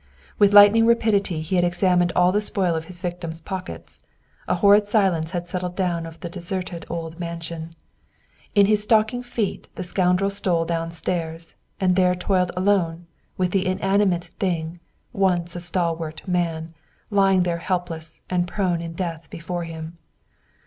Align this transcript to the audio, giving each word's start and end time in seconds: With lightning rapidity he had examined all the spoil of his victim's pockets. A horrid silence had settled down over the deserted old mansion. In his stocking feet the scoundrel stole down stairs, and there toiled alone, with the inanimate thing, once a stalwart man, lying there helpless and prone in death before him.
With 0.39 0.51
lightning 0.51 0.87
rapidity 0.87 1.41
he 1.43 1.57
had 1.57 1.63
examined 1.63 2.11
all 2.15 2.31
the 2.31 2.41
spoil 2.41 2.73
of 2.73 2.85
his 2.85 3.01
victim's 3.01 3.39
pockets. 3.39 4.03
A 4.47 4.55
horrid 4.55 4.87
silence 4.87 5.29
had 5.29 5.45
settled 5.45 5.75
down 5.75 6.07
over 6.07 6.17
the 6.19 6.27
deserted 6.27 6.87
old 6.89 7.19
mansion. 7.19 7.75
In 8.55 8.65
his 8.65 8.81
stocking 8.81 9.21
feet 9.21 9.67
the 9.75 9.83
scoundrel 9.83 10.31
stole 10.31 10.65
down 10.65 10.89
stairs, 10.91 11.53
and 11.79 11.95
there 11.95 12.15
toiled 12.15 12.51
alone, 12.57 13.05
with 13.37 13.51
the 13.51 13.67
inanimate 13.67 14.31
thing, 14.39 14.79
once 15.13 15.55
a 15.55 15.59
stalwart 15.59 16.27
man, 16.27 16.73
lying 17.11 17.43
there 17.43 17.59
helpless 17.59 18.23
and 18.27 18.47
prone 18.47 18.81
in 18.81 18.93
death 18.93 19.29
before 19.29 19.65
him. 19.65 19.99